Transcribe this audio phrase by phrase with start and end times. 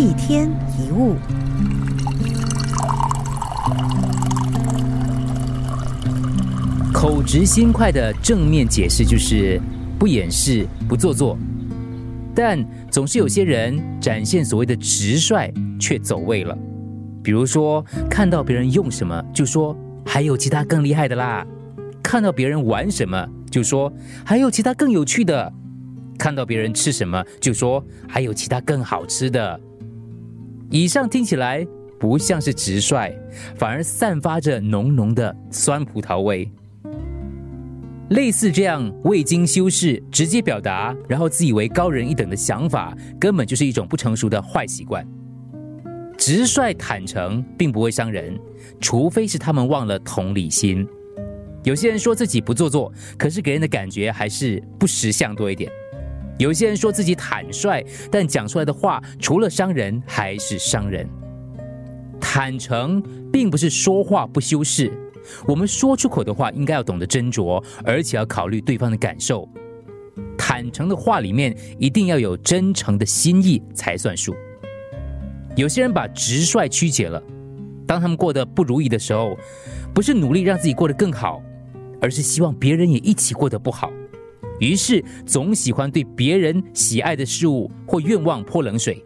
[0.00, 1.14] 一天一物。
[6.90, 9.60] 口直心快的正面解释就是
[9.98, 11.36] 不掩饰、不做作，
[12.34, 16.56] 但总是有些人展现所谓的直率，却走位了。
[17.22, 19.76] 比如说，看到别人用什么，就说
[20.06, 21.44] 还有其他更厉害的啦；
[22.02, 23.92] 看到别人玩什么，就说
[24.24, 25.52] 还有其他更有趣的；
[26.18, 29.60] 看到别人吃什么，就说还有其他更好吃的。
[30.70, 31.66] 以上听起来
[31.98, 33.12] 不像是直率，
[33.56, 36.48] 反而散发着浓浓的酸葡萄味。
[38.10, 45.06] 类似这样未经修饰直接表达，然后自以为高人一等的想法，根本就是一种不成熟的坏习惯。
[46.16, 48.38] 直率坦诚并不会伤人，
[48.80, 50.86] 除非是他们忘了同理心。
[51.64, 55.70] 有些人说自己不做作，可是给人的感觉还是不识相多一点。
[56.40, 61.06] 有些人说自己坦率，但讲出来的话除了伤人还是伤人。
[62.18, 64.90] 坦诚并不是说话不修饰。
[65.46, 69.46] 我们说出口的话，应该要懂得斟酌，而且要考虑对方的感受。
[70.38, 74.34] 坦诚的话里面，一定要有真诚的心意才算数。
[75.56, 77.22] 有些人把直率曲解了，
[77.86, 79.36] 当他们过得不如意的时候，
[79.92, 81.42] 不是努力让自己过得更好，
[82.00, 83.92] 而是希望别人也一起过得不好，
[84.60, 89.04] 于是总喜欢对别人喜爱的事物或愿望泼冷水。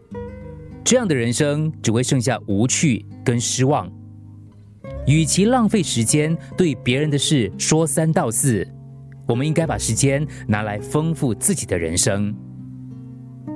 [0.83, 3.91] 这样的人生只会剩下无趣跟失望。
[5.07, 8.67] 与其浪费时间对别人的事说三道四，
[9.27, 12.35] 我们应该把时间拿来丰富自己的人生。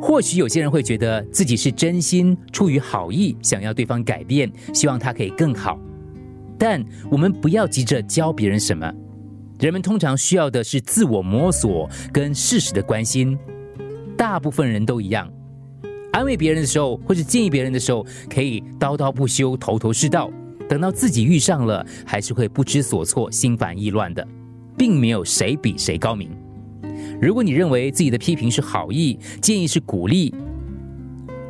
[0.02, 5.78] 或许有些人会觉得自己是真心出于好意，想要对方改变，希望他可以更好。
[6.58, 8.92] 但我们不要急着教别人什么，
[9.60, 13.38] 人们通常需要的是自我摸索跟事实的关心。
[14.18, 15.30] 大部分人都一样，
[16.14, 20.32] 安慰别人的时候，或者建议别人的时候，可以叨叨不休，头头是道。
[20.70, 24.26] 等到自己遇上了，还是会不知所措、心烦意乱的，
[24.78, 26.32] 并没有谁比谁高明。
[27.22, 30.34] 如果你认为自己的批评是好意，建议是鼓励，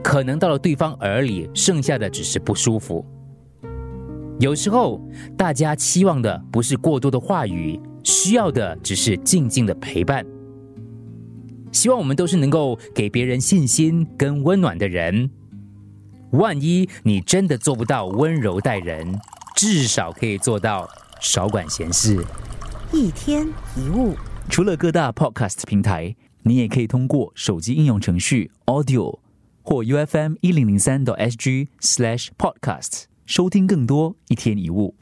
[0.01, 3.05] 可能到了对方耳里，剩下的只是不舒服。
[4.39, 4.99] 有时候，
[5.37, 10.25] 大家期望的不是过多的话语，需要的只是静静的陪伴。
[11.71, 15.29] 希望我们都是能够给别人信心跟温暖的人。
[16.31, 19.19] 万一你真的做不到温柔待人，
[19.55, 20.89] 至少可以做到
[21.21, 22.25] 少管闲事。
[22.91, 24.15] 一天一物，
[24.49, 29.19] 除了各大 podcast 平台，你也可以通过手机应用程序 Audio
[29.61, 34.95] 或 U F M 一零零三 SG slash podcast 收听更多一天一物。